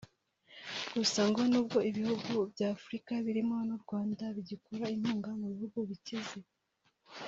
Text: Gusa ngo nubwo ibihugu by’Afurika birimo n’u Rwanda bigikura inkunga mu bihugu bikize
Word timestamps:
Gusa 0.97 1.21
ngo 1.29 1.41
nubwo 1.49 1.77
ibihugu 1.89 2.31
by’Afurika 2.51 3.11
birimo 3.25 3.55
n’u 3.67 3.77
Rwanda 3.83 4.23
bigikura 4.35 4.85
inkunga 4.95 5.29
mu 5.39 5.45
bihugu 5.51 5.79
bikize 5.89 6.39